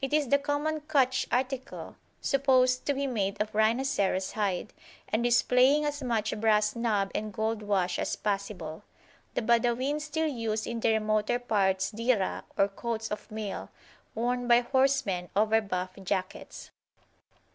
[0.00, 4.72] It is the common Cutch article, supposed to be made of rhinoceros hide,
[5.06, 8.84] and displaying as much brass knob and gold wash as possible.
[9.34, 13.68] The Badawin still use in the remoter parts Diraa, or coats of mail,
[14.14, 16.70] worn by horsemen over buff jackets.